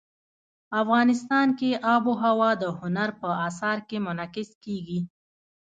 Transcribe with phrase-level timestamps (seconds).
[0.81, 4.99] افغانستان کې آب وهوا د هنر په اثار کې منعکس کېږي.